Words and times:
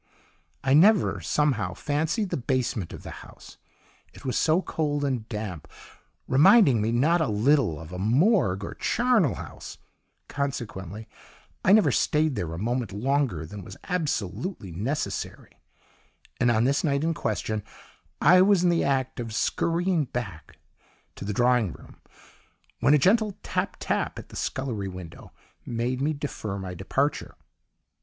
"I 0.63 0.73
never, 0.73 1.21
somehow, 1.21 1.75
fancied 1.75 2.31
the 2.31 2.35
basement 2.35 2.91
of 2.91 3.03
the 3.03 3.11
house; 3.21 3.57
it 4.15 4.25
was 4.25 4.35
so 4.35 4.63
cold 4.63 5.05
and 5.05 5.29
damp, 5.29 5.67
reminding 6.27 6.81
me 6.81 6.91
not 6.91 7.21
a 7.21 7.27
little 7.27 7.79
of 7.79 7.91
a 7.93 7.99
MORGUE 7.99 8.63
or 8.65 8.73
charnel 8.73 9.35
house; 9.35 9.77
consequently 10.27 11.07
I 11.63 11.71
never 11.71 11.91
stayed 11.91 12.33
there 12.33 12.51
a 12.51 12.57
moment 12.57 12.91
longer 12.91 13.45
than 13.45 13.63
was 13.63 13.77
absolutely 13.83 14.71
necessary, 14.71 15.59
and 16.39 16.49
on 16.49 16.63
this 16.63 16.83
night 16.83 17.03
in 17.03 17.13
question 17.13 17.61
I 18.19 18.41
was 18.41 18.63
in 18.63 18.71
the 18.71 18.83
act 18.83 19.19
of 19.19 19.35
scurrying 19.35 20.05
back 20.05 20.57
to 21.15 21.23
the 21.25 21.31
drawing 21.31 21.73
room 21.73 22.01
when 22.79 22.95
a 22.95 22.97
gentle 22.97 23.37
tap! 23.43 23.77
tap! 23.79 24.17
at 24.17 24.29
the 24.29 24.35
scullery 24.35 24.87
window 24.87 25.31
made 25.63 26.01
me 26.01 26.13
defer 26.13 26.57
my 26.57 26.73
departure. 26.73 27.35